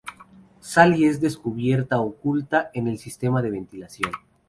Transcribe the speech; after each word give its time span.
Sally 0.61 1.05
es 1.05 1.21
descubierta 1.21 1.99
oculta 1.99 2.71
en 2.73 2.87
el 2.87 2.97
sistema 2.97 3.43
de 3.43 3.51
ventilación. 3.51 4.11